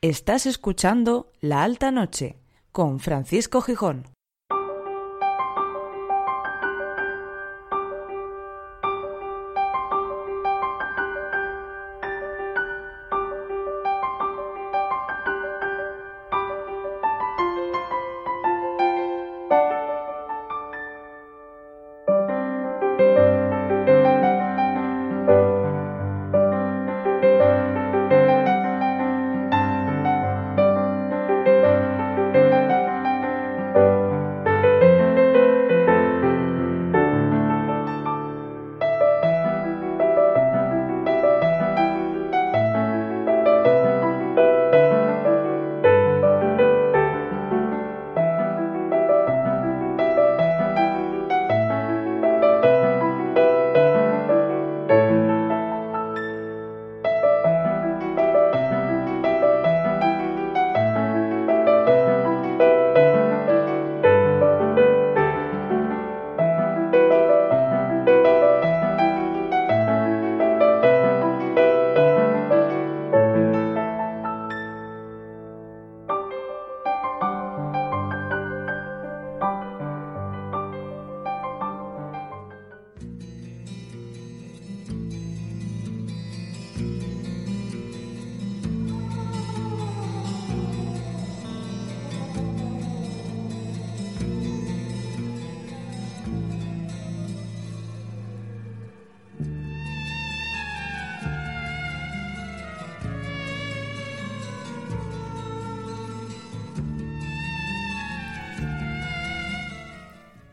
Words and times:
Estás 0.00 0.46
escuchando 0.46 1.32
La 1.40 1.64
Alta 1.64 1.90
Noche 1.90 2.38
con 2.70 3.00
Francisco 3.00 3.60
Gijón. 3.62 4.04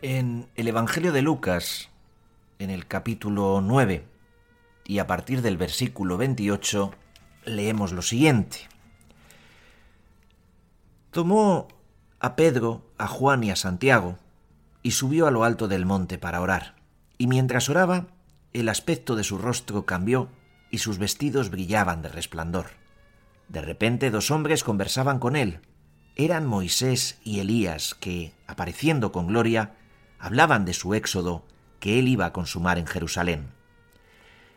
En 0.08 0.50
el 0.54 0.68
Evangelio 0.68 1.12
de 1.12 1.24
Lucas, 1.24 1.90
en 2.60 2.70
el 2.70 2.86
capítulo 2.86 3.60
9, 3.60 4.06
y 4.86 5.00
a 5.00 5.08
partir 5.08 5.42
del 5.42 5.58
versículo 5.58 6.16
28, 6.18 6.92
leemos 7.46 7.92
lo 7.92 8.04
siguiente. 8.04 8.68
Tomó 11.10 11.70
a 12.20 12.36
Pedro, 12.36 12.86
a 13.00 13.08
Juan 13.08 13.44
y 13.46 13.50
a 13.50 13.56
Santiago, 13.56 14.20
y 14.84 14.92
subió 14.92 15.26
a 15.26 15.32
lo 15.32 15.44
alto 15.44 15.68
del 15.68 15.88
monte 15.88 16.20
para 16.20 16.40
orar. 16.40 16.76
Y 17.18 17.26
mientras 17.26 17.68
oraba, 17.68 18.06
el 18.54 18.70
aspecto 18.70 19.16
de 19.16 19.24
su 19.24 19.40
rostro 19.40 19.88
cambió 19.88 20.30
y 20.70 20.78
sus 20.78 21.00
vestidos 21.00 21.50
brillaban 21.50 22.04
de 22.04 22.10
resplandor. 22.10 22.68
De 23.48 23.62
repente 23.62 24.12
dos 24.12 24.30
hombres 24.30 24.64
conversaban 24.64 25.18
con 25.18 25.36
él. 25.36 25.62
Eran 26.16 26.46
Moisés 26.46 27.18
y 27.24 27.40
Elías 27.40 27.96
que, 27.96 28.34
apareciendo 28.46 29.12
con 29.12 29.26
gloria, 29.26 29.74
hablaban 30.26 30.66
de 30.66 30.74
su 30.74 30.96
éxodo 30.96 31.46
que 31.80 32.00
él 32.00 32.08
iba 32.08 32.26
a 32.26 32.34
consumar 32.34 32.80
en 32.80 32.88
Jerusalén. 32.88 33.52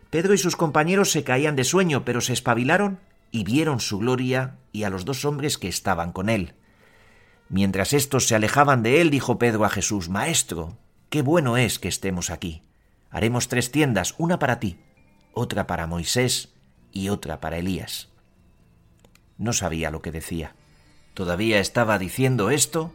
Pedro 0.09 0.33
y 0.33 0.39
sus 0.39 0.57
compañeros 0.57 1.11
se 1.11 1.25
caían 1.25 1.57
de 1.57 1.65
sueño, 1.65 2.07
pero 2.07 2.23
se 2.23 2.33
espabilaron 2.33 3.01
y 3.31 3.45
vieron 3.45 3.79
su 3.79 3.99
gloria 3.99 4.57
y 4.73 4.85
a 4.85 4.91
los 4.91 5.05
dos 5.05 5.27
hombres 5.27 5.59
que 5.59 5.69
estaban 5.69 6.13
con 6.13 6.31
él. 6.31 6.55
Mientras 7.51 7.93
éstos 7.93 8.27
se 8.27 8.35
alejaban 8.35 8.83
de 8.83 9.03
él, 9.03 9.11
dijo 9.11 9.39
Pedro 9.39 9.67
a 9.67 9.69
Jesús, 9.69 10.09
Maestro, 10.09 10.79
qué 11.11 11.21
bueno 11.21 11.59
es 11.59 11.79
que 11.79 11.89
estemos 11.89 12.31
aquí. 12.31 12.63
Haremos 13.11 13.49
tres 13.49 13.71
tiendas, 13.71 14.15
una 14.17 14.39
para 14.39 14.61
ti, 14.61 14.79
otra 15.35 15.67
para 15.67 15.87
Moisés 15.87 16.55
y 16.93 17.11
otra 17.11 17.41
para 17.41 17.59
Elías. 17.59 18.09
No 19.37 19.53
sabía 19.53 19.91
lo 19.91 20.01
que 20.01 20.13
decía. 20.13 20.55
Todavía 21.13 21.61
estaba 21.61 21.99
diciendo 21.99 22.49
esto 22.49 22.95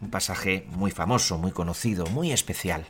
un 0.00 0.10
pasaje 0.10 0.66
muy 0.70 0.90
famoso, 0.90 1.38
muy 1.38 1.52
conocido, 1.52 2.06
muy 2.06 2.32
especial, 2.32 2.86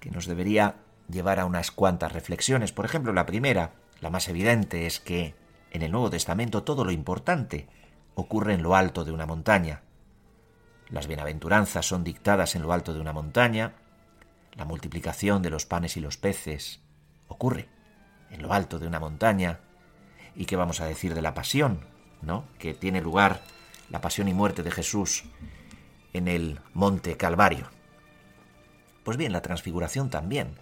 que 0.00 0.10
nos 0.10 0.26
debería 0.26 0.76
llevar 1.08 1.40
a 1.40 1.46
unas 1.46 1.70
cuantas 1.70 2.12
reflexiones. 2.12 2.72
Por 2.72 2.84
ejemplo, 2.84 3.12
la 3.12 3.26
primera, 3.26 3.72
la 4.00 4.10
más 4.10 4.28
evidente, 4.28 4.86
es 4.86 5.00
que 5.00 5.34
en 5.70 5.82
el 5.82 5.90
Nuevo 5.92 6.10
Testamento 6.10 6.62
todo 6.64 6.84
lo 6.84 6.90
importante 6.90 7.66
ocurre 8.14 8.54
en 8.54 8.62
lo 8.62 8.76
alto 8.76 9.04
de 9.04 9.12
una 9.12 9.26
montaña. 9.26 9.82
Las 10.90 11.06
bienaventuranzas 11.06 11.86
son 11.86 12.04
dictadas 12.04 12.54
en 12.54 12.62
lo 12.62 12.72
alto 12.72 12.92
de 12.92 13.00
una 13.00 13.14
montaña, 13.14 13.74
la 14.54 14.66
multiplicación 14.66 15.40
de 15.40 15.48
los 15.48 15.64
panes 15.64 15.96
y 15.96 16.00
los 16.00 16.18
peces 16.18 16.80
ocurre 17.28 17.68
en 18.30 18.42
lo 18.42 18.52
alto 18.52 18.78
de 18.78 18.86
una 18.86 19.00
montaña. 19.00 19.60
¿Y 20.34 20.44
qué 20.44 20.56
vamos 20.56 20.82
a 20.82 20.86
decir 20.86 21.14
de 21.14 21.22
la 21.22 21.32
pasión, 21.32 21.86
no? 22.20 22.44
Que 22.58 22.74
tiene 22.74 23.00
lugar 23.00 23.40
la 23.88 24.02
pasión 24.02 24.28
y 24.28 24.34
muerte 24.34 24.62
de 24.62 24.70
Jesús 24.70 25.24
en 26.12 26.28
el 26.28 26.60
monte 26.74 27.16
Calvario. 27.16 27.70
Pues 29.04 29.16
bien, 29.16 29.32
la 29.32 29.42
transfiguración 29.42 30.10
también. 30.10 30.56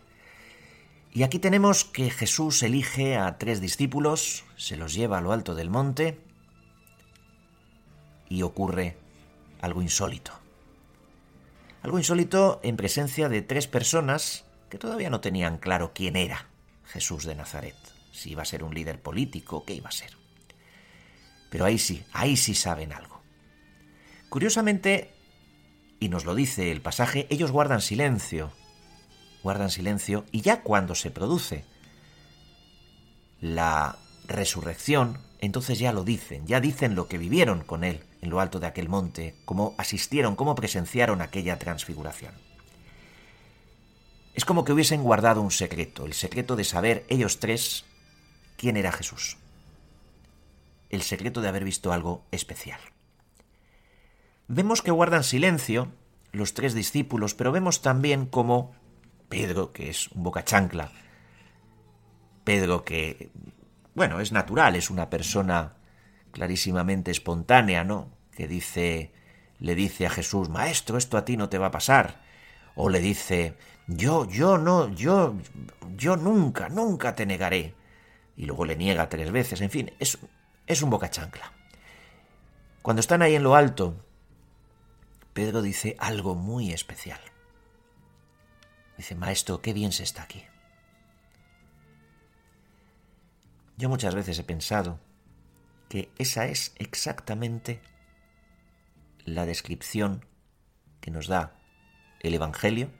Y 1.12 1.24
aquí 1.24 1.38
tenemos 1.38 1.84
que 1.84 2.10
Jesús 2.10 2.62
elige 2.62 3.16
a 3.16 3.36
tres 3.38 3.60
discípulos, 3.60 4.44
se 4.56 4.76
los 4.76 4.94
lleva 4.94 5.18
a 5.18 5.20
lo 5.20 5.32
alto 5.32 5.54
del 5.54 5.68
monte 5.68 6.20
y 8.28 8.42
ocurre 8.42 8.96
algo 9.60 9.82
insólito. 9.82 10.32
Algo 11.82 11.98
insólito 11.98 12.60
en 12.62 12.76
presencia 12.76 13.28
de 13.28 13.42
tres 13.42 13.66
personas 13.66 14.44
que 14.68 14.78
todavía 14.78 15.10
no 15.10 15.20
tenían 15.20 15.58
claro 15.58 15.92
quién 15.94 16.14
era 16.14 16.46
Jesús 16.84 17.24
de 17.24 17.34
Nazaret, 17.34 17.76
si 18.12 18.30
iba 18.30 18.42
a 18.42 18.46
ser 18.46 18.62
un 18.62 18.74
líder 18.74 19.00
político, 19.00 19.64
qué 19.64 19.74
iba 19.74 19.88
a 19.88 19.92
ser. 19.92 20.10
Pero 21.50 21.64
ahí 21.64 21.78
sí, 21.78 22.04
ahí 22.12 22.36
sí 22.36 22.54
saben 22.54 22.92
algo. 22.92 23.20
Curiosamente, 24.28 25.10
y 26.00 26.08
nos 26.08 26.24
lo 26.24 26.34
dice 26.34 26.72
el 26.72 26.80
pasaje, 26.80 27.26
ellos 27.30 27.52
guardan 27.52 27.82
silencio, 27.82 28.50
guardan 29.42 29.70
silencio, 29.70 30.24
y 30.32 30.40
ya 30.40 30.62
cuando 30.62 30.94
se 30.94 31.10
produce 31.10 31.64
la 33.40 33.98
resurrección, 34.26 35.18
entonces 35.40 35.78
ya 35.78 35.92
lo 35.92 36.02
dicen, 36.02 36.46
ya 36.46 36.60
dicen 36.60 36.94
lo 36.94 37.06
que 37.06 37.18
vivieron 37.18 37.62
con 37.62 37.84
él 37.84 38.02
en 38.22 38.30
lo 38.30 38.40
alto 38.40 38.60
de 38.60 38.66
aquel 38.66 38.88
monte, 38.88 39.36
cómo 39.44 39.74
asistieron, 39.78 40.36
cómo 40.36 40.54
presenciaron 40.54 41.20
aquella 41.20 41.58
transfiguración. 41.58 42.34
Es 44.34 44.44
como 44.44 44.64
que 44.64 44.72
hubiesen 44.72 45.02
guardado 45.02 45.42
un 45.42 45.50
secreto, 45.50 46.06
el 46.06 46.14
secreto 46.14 46.56
de 46.56 46.64
saber 46.64 47.04
ellos 47.08 47.40
tres 47.40 47.84
quién 48.56 48.76
era 48.76 48.92
Jesús, 48.92 49.36
el 50.88 51.02
secreto 51.02 51.42
de 51.42 51.48
haber 51.48 51.64
visto 51.64 51.92
algo 51.92 52.24
especial. 52.30 52.80
Vemos 54.52 54.82
que 54.82 54.90
guardan 54.90 55.22
silencio 55.22 55.92
los 56.32 56.54
tres 56.54 56.74
discípulos, 56.74 57.36
pero 57.36 57.52
vemos 57.52 57.82
también 57.82 58.26
como 58.26 58.72
Pedro, 59.28 59.72
que 59.72 59.90
es 59.90 60.08
un 60.08 60.24
boca 60.24 60.44
chancla, 60.44 60.90
Pedro 62.42 62.84
que, 62.84 63.30
bueno, 63.94 64.18
es 64.18 64.32
natural, 64.32 64.74
es 64.74 64.90
una 64.90 65.08
persona 65.08 65.74
clarísimamente 66.32 67.12
espontánea, 67.12 67.84
¿no? 67.84 68.08
que 68.32 68.48
dice 68.48 69.12
le 69.60 69.76
dice 69.76 70.06
a 70.06 70.10
Jesús, 70.10 70.48
Maestro, 70.48 70.98
esto 70.98 71.16
a 71.16 71.24
ti 71.24 71.36
no 71.36 71.48
te 71.48 71.58
va 71.58 71.66
a 71.66 71.70
pasar. 71.70 72.20
O 72.74 72.88
le 72.88 72.98
dice, 72.98 73.54
yo, 73.86 74.26
yo 74.26 74.58
no, 74.58 74.88
yo, 74.88 75.36
yo 75.96 76.16
nunca, 76.16 76.68
nunca 76.68 77.14
te 77.14 77.24
negaré. 77.24 77.74
Y 78.36 78.46
luego 78.46 78.64
le 78.64 78.74
niega 78.74 79.08
tres 79.08 79.30
veces, 79.30 79.60
en 79.60 79.70
fin, 79.70 79.92
es, 80.00 80.18
es 80.66 80.82
un 80.82 80.90
boca 80.90 81.08
chancla. 81.08 81.52
Cuando 82.82 82.98
están 82.98 83.22
ahí 83.22 83.36
en 83.36 83.44
lo 83.44 83.54
alto, 83.54 83.94
Pedro 85.32 85.62
dice 85.62 85.96
algo 85.98 86.34
muy 86.34 86.72
especial. 86.72 87.20
Dice, 88.96 89.14
Maestro, 89.14 89.62
qué 89.62 89.72
bien 89.72 89.92
se 89.92 90.02
está 90.02 90.22
aquí. 90.22 90.44
Yo 93.76 93.88
muchas 93.88 94.14
veces 94.14 94.38
he 94.38 94.44
pensado 94.44 95.00
que 95.88 96.10
esa 96.18 96.46
es 96.46 96.74
exactamente 96.76 97.80
la 99.24 99.46
descripción 99.46 100.26
que 101.00 101.10
nos 101.10 101.28
da 101.28 101.56
el 102.20 102.34
Evangelio 102.34 102.90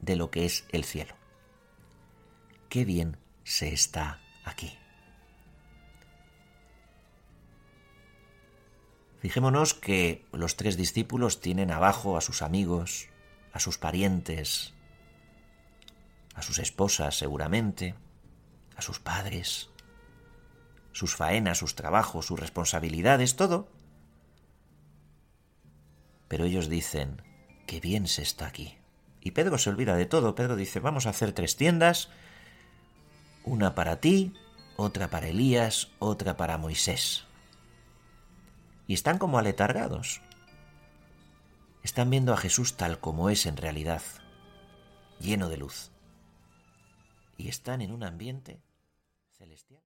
de 0.00 0.16
lo 0.16 0.30
que 0.30 0.44
es 0.44 0.66
el 0.70 0.84
cielo. 0.84 1.14
Qué 2.68 2.84
bien 2.84 3.16
se 3.42 3.72
está 3.72 4.20
aquí. 4.44 4.78
Fijémonos 9.20 9.74
que 9.74 10.24
los 10.32 10.56
tres 10.56 10.76
discípulos 10.76 11.40
tienen 11.40 11.70
abajo 11.70 12.16
a 12.16 12.20
sus 12.20 12.42
amigos, 12.42 13.08
a 13.52 13.60
sus 13.60 13.78
parientes, 13.78 14.74
a 16.34 16.42
sus 16.42 16.58
esposas 16.58 17.16
seguramente, 17.16 17.94
a 18.76 18.82
sus 18.82 19.00
padres, 19.00 19.70
sus 20.92 21.16
faenas, 21.16 21.58
sus 21.58 21.74
trabajos, 21.74 22.26
sus 22.26 22.38
responsabilidades, 22.38 23.36
todo. 23.36 23.68
Pero 26.28 26.44
ellos 26.44 26.68
dicen, 26.68 27.22
qué 27.66 27.80
bien 27.80 28.06
se 28.06 28.22
está 28.22 28.46
aquí. 28.46 28.78
Y 29.20 29.32
Pedro 29.32 29.58
se 29.58 29.70
olvida 29.70 29.96
de 29.96 30.06
todo. 30.06 30.34
Pedro 30.34 30.56
dice, 30.56 30.80
vamos 30.80 31.06
a 31.06 31.10
hacer 31.10 31.32
tres 31.32 31.56
tiendas, 31.56 32.10
una 33.44 33.74
para 33.74 34.00
ti, 34.00 34.34
otra 34.76 35.08
para 35.08 35.28
Elías, 35.28 35.88
otra 35.98 36.36
para 36.36 36.58
Moisés. 36.58 37.25
Y 38.86 38.94
están 38.94 39.18
como 39.18 39.38
aletargados. 39.38 40.20
Están 41.82 42.10
viendo 42.10 42.32
a 42.32 42.36
Jesús 42.36 42.76
tal 42.76 43.00
como 43.00 43.30
es 43.30 43.46
en 43.46 43.56
realidad, 43.56 44.02
lleno 45.20 45.48
de 45.48 45.56
luz. 45.56 45.90
Y 47.36 47.48
están 47.48 47.80
en 47.80 47.92
un 47.92 48.02
ambiente 48.02 48.60
celestial. 49.38 49.82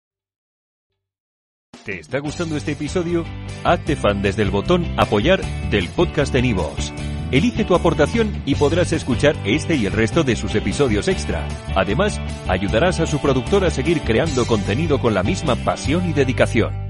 ¿Te 1.84 1.98
está 1.98 2.18
gustando 2.18 2.56
este 2.56 2.72
episodio? 2.72 3.24
Hazte 3.64 3.96
fan 3.96 4.22
desde 4.22 4.42
el 4.42 4.50
botón 4.50 4.84
Apoyar 4.98 5.40
del 5.70 5.88
podcast 5.88 6.32
de 6.32 6.42
Nivos. 6.42 6.92
Elige 7.30 7.64
tu 7.64 7.74
aportación 7.74 8.42
y 8.44 8.56
podrás 8.56 8.92
escuchar 8.92 9.36
este 9.44 9.76
y 9.76 9.86
el 9.86 9.92
resto 9.92 10.22
de 10.22 10.36
sus 10.36 10.54
episodios 10.54 11.08
extra. 11.08 11.46
Además, 11.76 12.20
ayudarás 12.48 13.00
a 13.00 13.06
su 13.06 13.20
productor 13.20 13.64
a 13.64 13.70
seguir 13.70 14.02
creando 14.02 14.46
contenido 14.46 15.00
con 15.00 15.14
la 15.14 15.22
misma 15.22 15.56
pasión 15.56 16.08
y 16.08 16.12
dedicación. 16.12 16.89